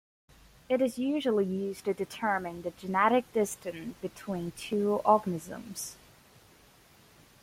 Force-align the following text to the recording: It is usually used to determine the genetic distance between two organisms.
It 0.67 0.81
is 0.81 0.97
usually 0.97 1.45
used 1.45 1.85
to 1.85 1.93
determine 1.93 2.63
the 2.63 2.71
genetic 2.71 3.31
distance 3.33 3.95
between 4.01 4.49
two 4.53 4.93
organisms. 5.05 5.95